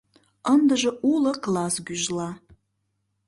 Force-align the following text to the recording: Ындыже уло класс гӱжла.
Ындыже 0.53 0.91
уло 1.11 1.31
класс 1.43 1.75
гӱжла. 1.87 2.29